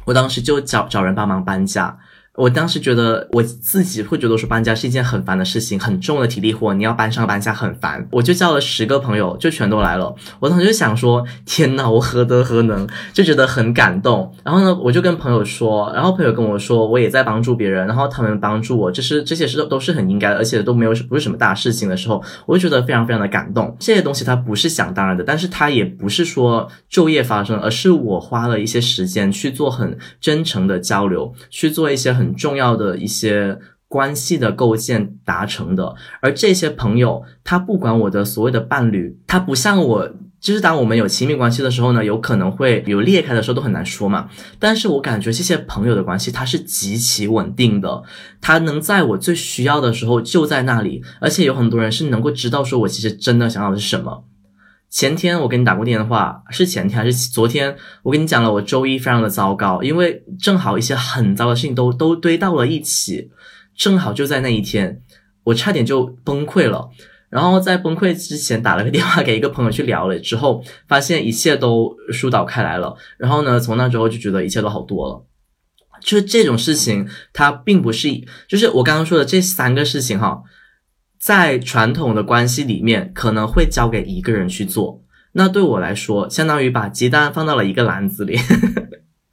[0.06, 1.98] 我当时就找找人帮忙搬家。
[2.38, 8.06] 我当时觉得我自己会觉得说搬家是一件很烦的事情，很重的体力活，你要搬上搬下很烦。
[8.12, 10.14] 我就叫了十个朋友，就全都来了。
[10.38, 14.32] 我当时就想说，天呐，我何德何能，就觉得很感动。
[14.44, 23.76] 然后呢，我就跟朋友说，然后朋友跟我说，我也在帮助别人，然后他们帮助我，这是这些事都是很应该的，而且都没有不是什么大事情的时候，我就觉得非常非常的感动。
[23.80, 32.27] 这些东西它不是想当然的，但是它也不是说昼夜发生，而是我花了一些时间去做很真诚的交流，去做一些很。
[32.34, 44.28] 重要的一些关系的构建达成的，而这些朋友，他不管我的所谓的伴侣，他不像我，就是当我们有亲密关系的时候呢，有可能会有裂开的时候，都很难说嘛。
[44.58, 48.02] 但是我感觉这些朋友的关系，它是极其稳定的，
[48.40, 54.24] 他能在我最需要的时候就在那里，而且有很多人是能够知道说我其实真的想要的是什么。
[54.90, 57.76] 前天我给你打过电话，是前天还是昨天？
[58.02, 63.30] 我跟你讲了，我周一非常的糟糕，因为正好一些很糟的事情都都堆到了一起，
[63.76, 65.02] 正好就在那一天，
[65.44, 66.88] 我差点就崩溃了。
[67.28, 72.96] 然后在崩溃之前打了个电话给一个朋友去聊了之后，发现一切都疏导开来了。
[73.18, 75.26] 然后呢，从那之后就觉得一切都好多了。
[76.00, 78.08] 就是这种事情，它并不是，
[78.48, 80.42] 就是我刚刚说的这三个事情哈。
[81.18, 85.02] 在传统的关系里面，可能会交给一个人去做。
[85.32, 88.38] 那对我来说，相当于把鸡蛋放到了一个篮子里。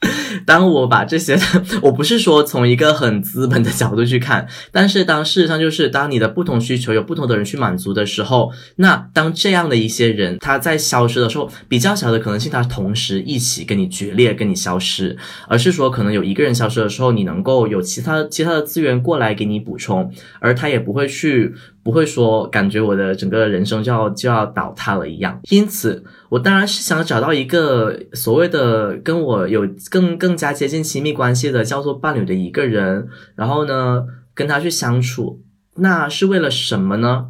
[0.45, 1.37] 当我把这些，
[1.81, 21.55] 我不是说从一个很资本的角度去看，但是当事实上就是当你的不同需求有不同的人去满足的时候，那当这样的一些人他在消失的时候，比较小的可能性他同时一起跟你决裂，跟你消失，而是说可能有一个人消失的时候，你能够有其他其他的资源过来给你补充，而他也不会去。
[21.85, 35.41] 不会说感觉我的整个人生就要就要倒塌了一样，因此我当然是想找到一个所谓的跟我有更更加接近亲密关系的叫做伴侣的一个人，然后呢跟他去相处，
[35.75, 37.27] 那是为了什么呢？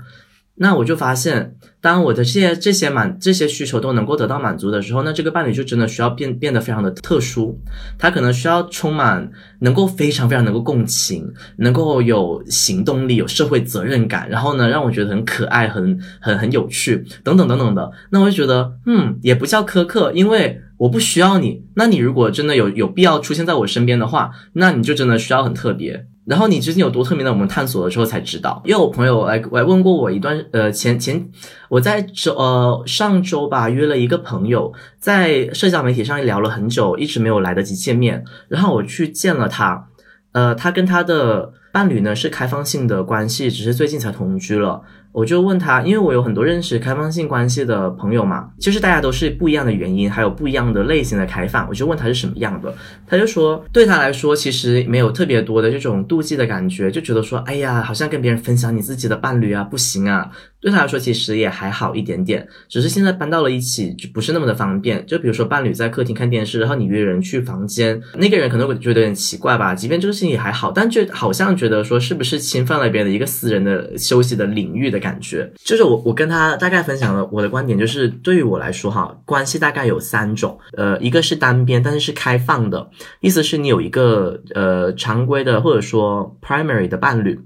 [0.55, 7.60] 那我就发现，当我的这些这些满这些需求都能够得到满足的时候，那这个伴侣就真的需要变变得非常的特殊，
[8.00, 17.91] 他可能需要充满能够非常非常能够共情，能够有行动力，有社会责任感，然后呢，让我觉得很可爱，很很很有趣，等等等等的。
[18.10, 21.65] 那我就觉得，嗯，也不叫苛刻，因为我不需要你。
[21.76, 26.08] 那你如果真的有有必要出现在我身边的话，那你就真的需要很特别。
[26.25, 27.31] 然后你究竟有多特别呢？
[27.31, 28.61] 我们探索了之后才知道。
[28.65, 31.29] 因为我朋友来来问过我一段，呃，前前
[31.69, 38.25] 我在周呃上周吧约了一个朋友，在社交媒体上聊了很久，一直没有来得及见面。
[38.47, 39.88] 然后我去见了他，
[40.31, 44.81] 呃，他跟他的伴侣呢是开放性的关系，只是最近才同居了。
[45.15, 51.65] 我就问他，因为我有很多认识开放性关系的朋友嘛，就是大家都是不一样的原因，还有不一样的类型的开放。
[51.69, 52.75] 我就问他是什么样的，
[53.08, 60.30] 他就说对他来说其实没有特别多的这种妒忌的感觉，就觉得说，哎呀，好像跟别人分享你自己的伴侣啊，不行啊。
[60.60, 65.06] 对他来说其实也还好一点点，只是现在搬到了一起就不是那么的方便。
[65.06, 69.75] 就比如说伴侣在客厅看电视，然后你约人去房间，那个人可能会觉得有点奇怪吧。
[69.75, 75.49] 即便这个事情也还好，但就好像觉得说是不是侵犯了别人的一个私人的休息的领域的感觉。
[75.69, 82.89] 就是我我跟他大概分享了我的观点，就是对于我来说哈，关系大概有三种，呃，一个是单边，但是是开放的，
[83.19, 87.39] 意思是你有一个呃常规的或者说 primary 的伴侣。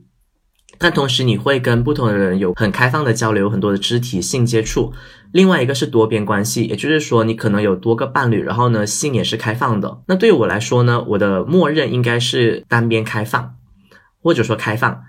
[0.82, 4.94] 但同时，你会跟不同的人有很开放的交流，很多的肢体性接触。
[5.34, 9.98] 另外一个是多边关系，也就是说，你可能有多个伴侣，然后呢，性也是开放的。
[10.08, 13.56] 那对于我来说呢，我的默认应该是单边开放，
[14.24, 15.02] 或者说开放。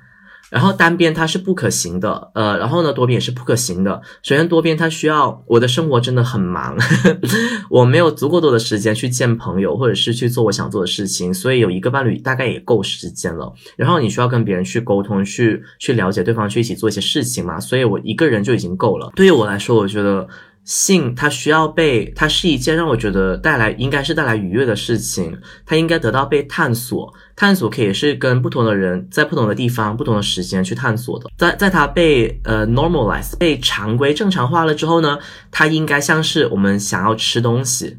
[0.50, 4.02] 然后单边它是不可行的，呃，然后呢多边也是不可行的。
[4.22, 6.76] 首先多边它需要我的生活真的很忙，
[7.70, 13.52] 我没有足够多的时间去见朋友或者是去做我想做的事情，所以有一个伴侣大概也够时间了。
[13.76, 19.12] 然后你需要跟别人去沟通，去去了解对方，去一起做一些事情嘛，所以我一个人就已经够了。
[19.14, 20.26] 对于我来说，我觉得。
[20.70, 25.36] 性，它需要被，它是一件让我觉得带来，应该是带来愉悦的事情。
[25.66, 31.28] 它应该得到被探索，探索可以是跟不同的人在不同的地方、不同的时间去探索的。
[31.36, 35.18] 在在它被呃 normalize 被常规正常化了之后呢，
[35.50, 37.98] 它应该像是我们想要吃东西，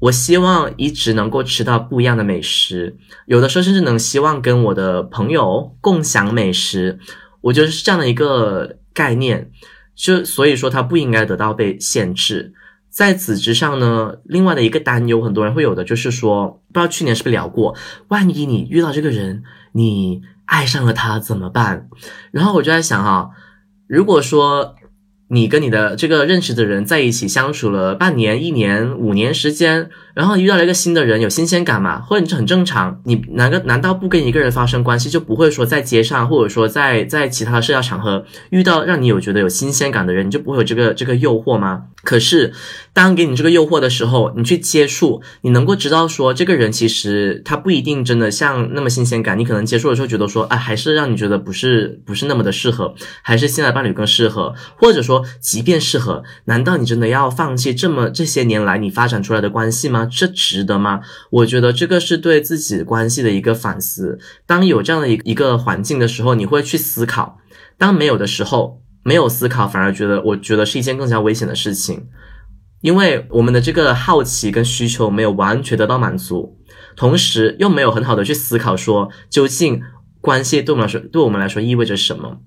[0.00, 6.98] 我希望一直能够吃到不一样的美食，有的时候甚至能希望跟我的朋友共享美食。
[7.42, 9.52] 我觉得是这样的一个概念。
[9.98, 12.54] 就所以说，他不应该得到被限制。
[12.88, 17.76] 在此之上呢，另外的一个担忧，很多人会有的就是说，不知道去年是不是聊过，
[18.08, 21.88] 万一你遇到这个人，你爱上了他怎么办？
[22.30, 23.30] 然后我就在想哈，
[23.86, 24.76] 如果说。
[25.30, 32.00] 你跟你的这个认识的人在一起相处了半年、一年、五年时间，然后遇到了一个新的人，有新鲜感嘛？
[32.00, 33.00] 或者这很正常。
[33.04, 41.84] 你难个难道不跟一个人发生关系，就不会说在街上，或者说在在其他社交场合遇到让你有觉得有新鲜感的人，你就不会有这个这个诱惑吗？
[42.02, 42.52] 可是
[42.98, 49.38] 当给你这个诱惑的时候，你去接触，你能够知道说这个人其实他不一定真的像那么新鲜感。
[49.38, 55.24] 你可能接触的时候觉得说，啊，还是让你觉得不是不是那么的适合，还是现在伴侣更适合，或者说。
[55.40, 60.04] 即便适合，难道你真的要放弃这么这些年来你发展出来的关系吗？
[60.04, 61.00] 这值得吗？
[61.30, 64.18] 我觉得这个是对自己关系的一个反思。
[64.44, 67.38] 当有这样的一一个环境的时候，你会去思考；
[67.78, 72.08] 当没有的时候，没有思考，反而觉得我觉得是一件更加危险的事情，
[72.80, 76.58] 因为我们的这个好奇跟需求没有完全得到满足，
[76.96, 79.80] 同时又没有很好的去思考说究竟
[80.20, 82.38] 关系对我们来说对我们来说意味着什么。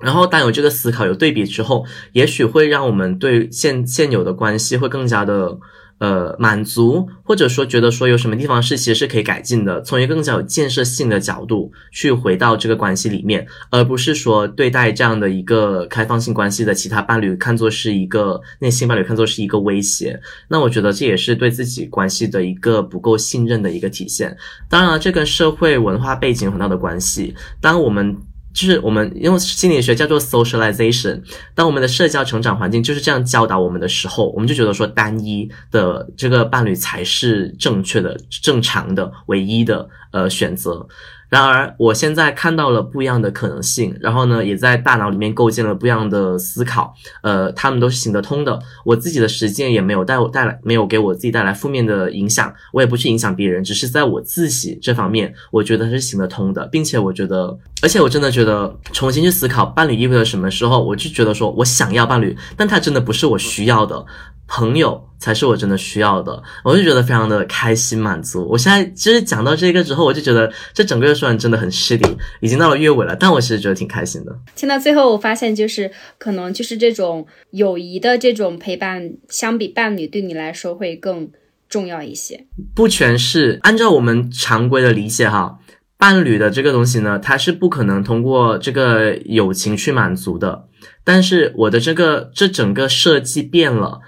[0.00, 5.58] 然后，当有这个思考有对比之后，也许会让我们对现现有的关系会更加的
[5.98, 20.20] 呃满足，或者说觉得说有什么地方是其实是可以改进的，从一个更加有建设性的角度去回到这个关系里面，而不是说对待这样的一个开放性关系的其他伴侣看作是一个内心伴侣看作是一个威胁。
[20.48, 24.36] 那我觉得这也是对自己关系的一个不够信任的一个体现。
[24.68, 27.34] 当然了，这跟社会文化背景有很大的关系。
[27.60, 28.16] 当我们
[28.54, 31.20] 就是我们用心理学叫做 socialization，
[31.54, 40.86] 当我们的社交成长环境就是这样教导我们的时候，我们就觉得说单一的这个伴侣才是正确的、正常的、唯一的呃选择。
[41.34, 48.56] 然而，我现在看到了不一样的可能性，然后呢，也在大脑里面构建了不一样的思考，呃，他们都是行得通的。
[48.84, 64.06] 我自己的实践也没有带我带来，没有给我自己带来负面的影响，我也不去影响别人，只是在我自己这方面，我觉得是行得通的，并且我觉得，而且我真的觉得，重新去思考伴侣意味着什么时候，我就觉得说我想要伴侣，但他真的不是我需要的。
[64.46, 68.46] 朋友才是我真的需要的，我就觉得非常的开心满足。
[68.46, 72.06] 我现在其实讲到这个之后，我就觉得这整个月虽然真的很失礼，
[72.42, 74.38] 已经到了月尾了，但我其实觉得挺开心的。
[74.54, 81.30] 听到最后，我发现就是可能就是这种友谊的这种陪伴，相比伴侣对你来说会更
[81.70, 82.44] 重要一些。
[82.74, 85.58] 不全是按照我们常规的理解哈，
[85.96, 90.66] 伴侣的这个东西呢，它是不可能通过这个友情去满足的。
[91.02, 94.02] 但是我的这个这整个设计变了。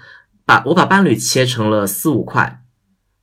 [0.47, 2.61] 把我把伴侣切成了四五块，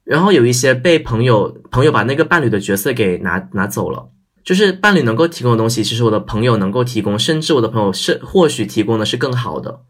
[0.05, 4.11] 然后有一些被朋友朋友把那个伴侣的角色给拿拿走了，
[4.45, 9.81] 就是伴侣能够提供的东西，其实我的朋友能够提供，甚至我的朋友是或许提供的是更好的。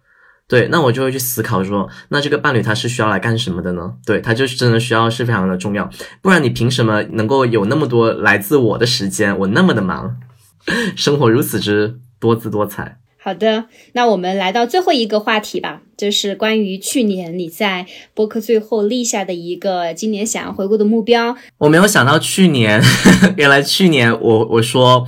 [0.47, 3.95] 对，那我就会去思考说，那这个伴侣他是需要来干什么的呢？
[4.07, 5.91] 对他就是真的需要是非常的重要，
[6.22, 9.37] 不然你凭什么能够有那么多来自我的时间？
[9.41, 10.18] 我那么的忙，
[10.95, 13.01] 生活如此之多姿多彩。
[13.25, 21.35] 好的，那我们来到最后一个话题吧，就是关于去年你在播客最后立下的一个今年想要回顾的目标。
[21.57, 22.83] 我没有想到去年，
[23.39, 25.07] 原来去年我我说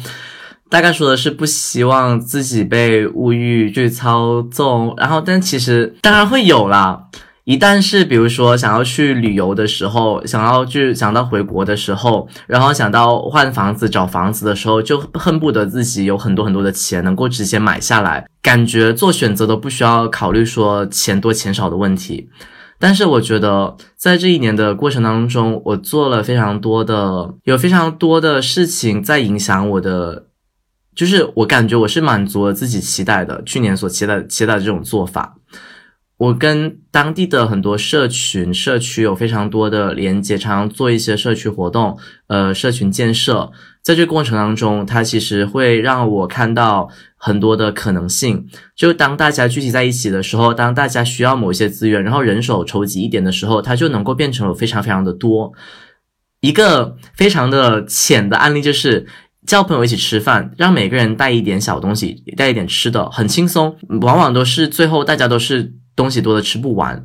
[0.71, 7.09] 大概说的是不希望自己被物欲去操纵，然后但其实当然会有啦。
[7.47, 22.29] 一旦是比如说想要去旅游的时候，想要去想到回国的时候，然后想到换房子找房子的时候，就恨不得自己有很多很多的钱能够直接买下来，感觉做选择都不需要考虑说钱多钱少的问题。
[22.81, 30.27] 但是我觉得在这一年的过程当中，我做了非常多的，有非常多的事情在影响我的，
[30.97, 35.37] 就是我感觉我是满足了自己期待的，去年所期待期待的这种做法。
[36.19, 41.99] 我跟当地的很多社群、社区有非常多的连接，常常做一些社区活动，
[42.29, 43.53] 呃，社群建设。
[43.83, 46.89] 在这个过程当中，它其实会让我看到
[47.19, 48.47] 很多的可能性。
[48.75, 55.53] 就当大家聚集在一起的时候，当大家需要某一些资源，然后人手筹集一点的时候，它就能够变成了非常非常的多。
[56.41, 59.07] 一个非常的浅的案例就是，
[59.47, 63.77] 叫朋友一起吃饭，让每个人带一点小东西，带一点吃的，很轻松。
[64.01, 65.75] 往往都是最后大家都是。
[65.97, 67.03] 东西多的吃不完，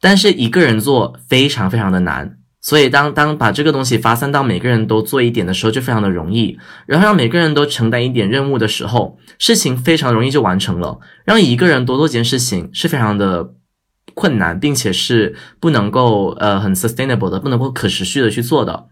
[0.00, 6.58] 但是一个人做非常非常的难，所以当当把这个东西发散到每个人都做一点的时候，就非常的容易。
[6.86, 10.98] 然后让每个人都承担一点任务的时候，事情非常容易就完成了。
[11.26, 13.50] 让一个人多做件事情是非常的
[14.14, 18.86] 困难，并且是不能够呃很 sustainable 的，不能够可持续的去做的，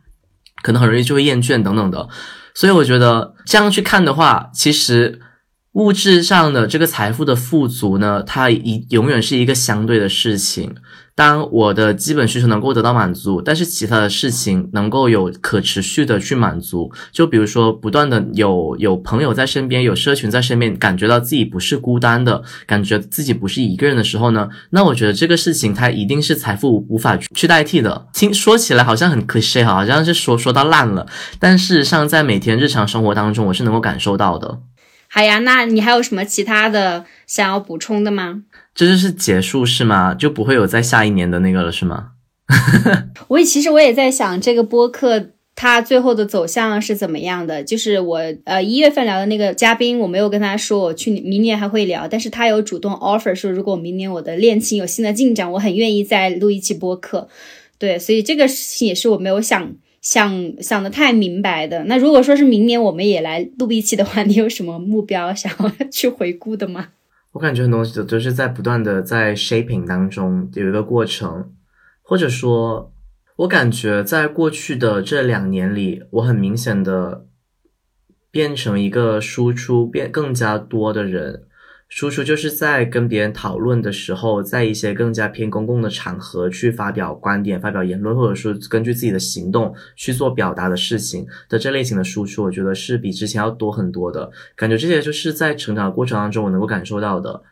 [0.62, 2.06] 可能很容易就会厌倦等等的。
[2.54, 5.20] 所以我觉得这样去看的话，其实。
[5.72, 10.74] 物质上的这个财富的富足呢，它一永远是一个相对的事情。
[11.14, 28.08] 当我的基本需求能够得到满足，但是其他的事情能够有可持续的去满足，就比如说不断的有有朋友在身边，有社群在身边，感觉到自己不是孤单的，感觉自己不是一个人的时候呢，那我觉得这个事情它一定是财富无法去代替的。
[28.14, 31.06] 听说起来好像很 cliche 哈，好像是说说到烂了，
[31.38, 34.60] 但事实上在每天日常生活当中，我是能够感受到的。
[35.14, 38.44] 好呀，那你还有什么其他的想要补充的吗？
[38.74, 40.14] 这就是结束是吗？
[40.14, 42.12] 就不会有再下一年的那个了是吗？
[43.28, 47.62] 我也其实我也在想这个播客它最后的走向是怎么样的。
[47.62, 57.28] 就是我呃一月份聊的那个嘉宾，我没有跟他说我去明年还会聊，但是他有主动 offer 说如果明年我的恋情有新的进展，我很愿意再录一期播客。
[57.76, 59.74] 对，所以这个事情也是我没有想。
[60.02, 66.88] 想想的太明白的，那如果说是明年我们也来录一期的话， 你有什么目标想要去回顾的吗？
[67.30, 71.52] 我感觉很多东西都是在不断的在 shaping 当中有一个过程，
[72.02, 72.92] 或者说，
[73.36, 77.24] 我感觉在过去的这两年里，我很明显的
[78.30, 81.44] 变成一个输出变更加多的人。
[81.94, 94.30] 输出就是在跟别人讨论的时候，在一些更加偏公共的场合去发表观点、发表言论，或者说根据自己的行动去做表达的事情的这类型的输出，我觉得是比之前要多很多的。
[94.56, 97.42] 感觉这些就是在成长过程当中我能够感受到的。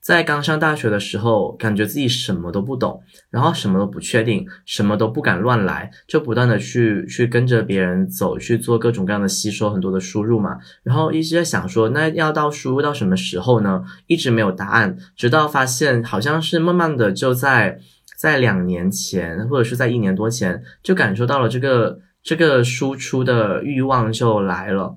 [0.00, 10.56] 在刚上大学的时候，感觉自己什么都不懂，然后什么都不确定，什么都不敢乱来，就不断的去去跟着别人走，去做各种各样的吸收，很多的输入嘛。
[10.82, 13.84] 然后一直在想说，那要到输入到什么时候呢？
[14.06, 17.78] 一直没有答案，直到发现好像是慢慢的就在
[18.16, 24.96] 在两年前，或者是在一年多前，就感受到了这个这个输出的欲望就来了。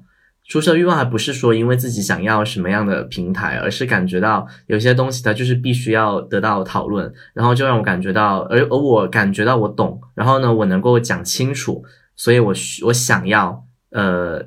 [0.51, 11.85] 出社欲望还不是说因为自己想要什么样的平台，而是感觉到有些东西它就是必须要得到讨论，然后就让我感觉到，而而我感觉到我懂，然后呢，我能够讲清楚，
[12.17, 14.45] 所以我我想要，呃，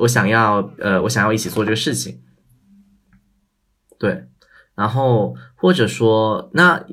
[0.00, 2.20] 我想要，呃，我想要一起做这个事情，
[3.98, 4.26] 对，
[4.74, 6.84] 然后或者说那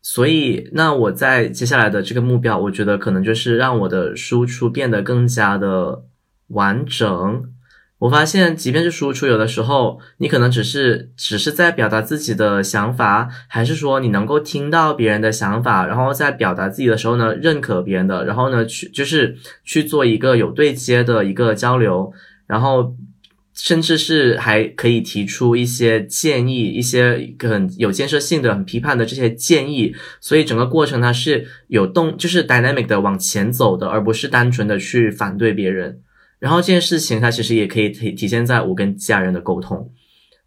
[0.00, 6.04] 所以，那我在接下来的这个目标，我觉得可能就是让我的输出变得更加的
[6.50, 7.44] 完整。
[7.98, 22.10] 我发现，即便是输出，有的时候你可能只是只是在表达自己的想法，还是说你能够听到别人的想法，然后在表达自己的时候呢，认可别人的，然后呢，去就是去做一个有对接的一个交流，
[22.46, 22.96] 然后
[23.52, 29.94] 甚至是还可以提出一些建议，一些很有建设性的、很批判的这些建议。
[30.22, 36.00] 所以整个过程它是有动，就是 dynamic 的往前走的，而不是单纯的去反对别人。
[36.40, 39.92] 然后这件事情，它其实也可以体体现在我跟家人的沟通，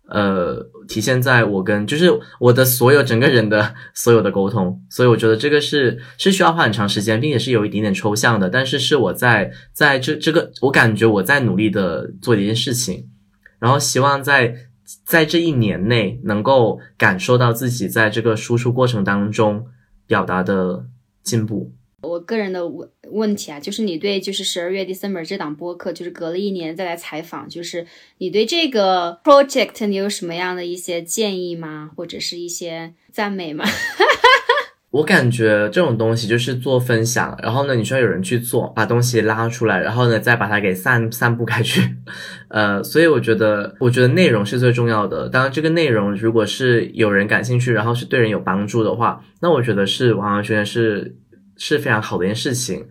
[0.09, 13.07] 呃，体现在我跟就是我的所有整个人的所有的沟通，所以我觉得这个是是需要花很长时间，并且是有一点点抽象的，但是是我在在这这个我感觉我在努力的做一件事情，
[13.59, 14.55] 然后希望在
[15.05, 19.67] 在这一年内能够感受到自己在这个输出过程当中
[20.07, 20.87] 表达的
[21.21, 21.71] 进步。
[22.03, 27.87] 我个人的问问题啊，就是你对就是十二月 December 这档播客，就是隔了一年再来采访，就是
[28.17, 31.89] 你对这个 project 你有什么样的一些建议吗？
[31.95, 33.63] 或者是一些赞美吗？
[34.91, 41.95] 我感觉这种东西就是做分享，然后呢，你需要有人去做，把东西拉出来，然后呢，再把它给散散布开去。
[42.49, 45.27] 呃，所以我觉得，我觉得内容是最重要的。
[45.29, 51.15] 当然，这个内容如果是有人感兴趣，然后是对人有帮助的话，那我觉得是完完全全是。
[51.65, 52.85] 是非常好的一件事情，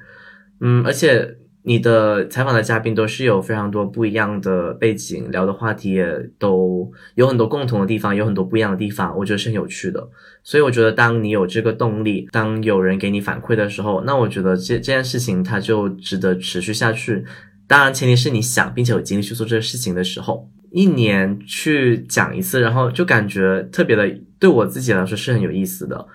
[0.62, 10.08] 嗯，而且你的采访的嘉宾都是有非常多不一样的背景，聊的话题也都有很多共同的地方，有很多不一样的地方，我觉得是很有趣的。
[10.42, 17.22] 所以我觉得，当你有这个动力，当有人给你反馈的时候，那我觉得这这件事情它就值得持续下去。
[17.68, 24.10] 当然，前提是你想并且有精力去做这个事情的时候，一年去讲一次，然后就感觉特别的，
[24.40, 26.06] 对我自己来说是很有意思的，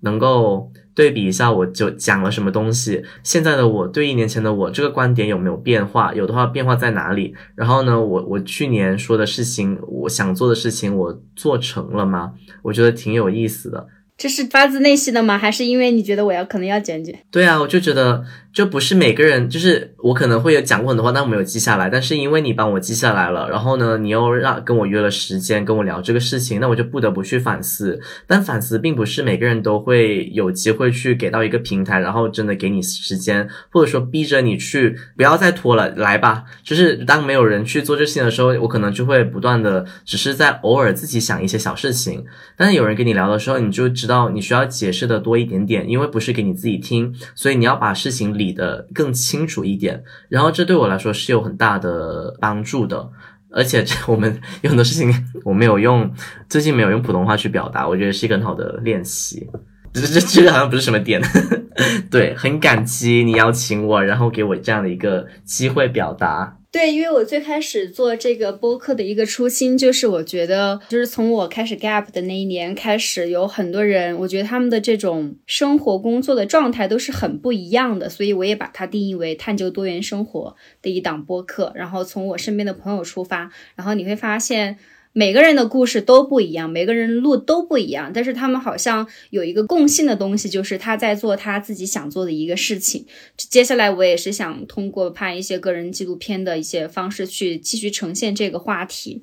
[0.00, 0.72] 能够。
[0.96, 3.04] 对比一下，我就讲了什么东西。
[3.22, 6.14] 现在的我对一年前的我，这个观点有没有变化？
[6.14, 7.34] 有的话，变化在哪里？
[7.54, 12.32] 然后呢，我我去年说的事情，我想做的事情，我做成了吗？
[12.62, 13.86] 我觉得挺有意思的。
[14.18, 15.36] 这是发自内心的吗？
[15.36, 17.14] 还是因为你觉得我要可能要检举？
[17.30, 21.90] 对啊，我就觉得就不是每个人，就是我可能会有讲过很多话，但我没有记下来。
[21.90, 28.00] 但是因为你帮我记下来了，然后呢，你又让跟我约了时间跟我聊这个事情，那我就不得不去反思。
[28.26, 36.44] 但反思并不是每个人都会有机会去给到一个平台，然后真的给你时间，或者说逼着你去不要再拖了，来吧。
[36.64, 42.24] 就是当没有人去做这事情的时候，我可能就会不断的只是在偶尔自己想一些小事情。
[42.56, 44.05] 但是有人跟你聊的时候，你就只。
[44.06, 50.04] 知道你需要解释的多一点点，因为不是给你自己听，所以你要把事情理得更清楚一点。
[50.28, 53.10] 然后这对我来说是有很大的帮助的，
[53.50, 55.12] 而且 这我们有很多事情
[55.44, 56.08] 我没有用，
[56.48, 59.44] 最近没有用普通话去表达，我觉得是一个很好的练习。
[59.92, 61.20] 这这这个好像不是什么点，
[62.10, 66.58] 对，很感激你邀请我，然后给我这样的一个机会表达。
[66.76, 81.72] 对，因为我最开始做这个播客的一个初心，就是我觉得，就是从我开始 gap 的那一年开始，有很多人，我觉得他们的这种生活工作的状态都是很不一样的，所以我也把它定义为探究多元生活的一档播客。
[81.74, 84.76] 然后从我身边的朋友出发，然后你会发现。
[85.18, 93.06] 每个人的故事都不一样，每个人路都不一样，但是他们好像有一个共性的东西，就是他在做他自己想做的一个事情。
[93.38, 99.22] 接下来我也是想通过拍一些个人纪录片的一些方式去继续呈现这个话题。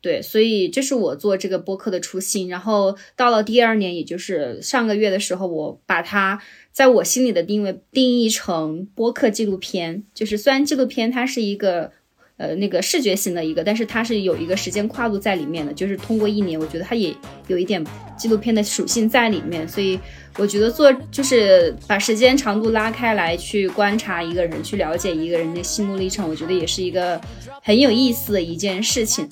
[0.00, 2.48] 对，所以这是我做这个播客的初心。
[2.48, 6.40] 然后到了第二年，也就是上个月的时候，我把它
[6.72, 11.92] 在我心里的定位定义成播客纪录片，就是虽然纪录片它是一个。
[12.38, 17.14] 呃，那个视觉型的一个，但是它是有一个时间跨度在里面的，就是通过一年，我觉得它也
[17.46, 17.82] 有一点
[18.16, 19.98] 纪录片的属性在里面，所以
[20.36, 27.18] 我觉得做就是把时间长度拉开来去观察一个人，去了解一个人的心路历程，我觉得也是一个
[27.62, 29.26] 很有意思的一件事情。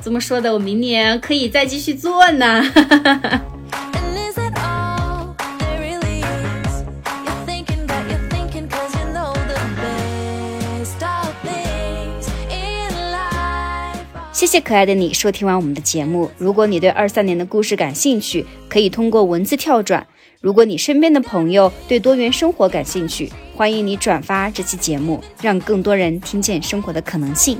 [0.00, 0.50] 怎么说的？
[0.50, 2.62] 我明年可以再继续做呢。
[2.62, 3.44] 哈哈哈哈
[14.40, 16.30] 谢谢可爱的你收听完我们的节目。
[16.38, 20.06] 如果你对二三年的故事感兴趣，可以通过文字跳转。
[20.40, 27.58] 如果你身边的朋友对多元生活感兴趣，欢迎你转发这期节目，让更多人听见生活的可能性。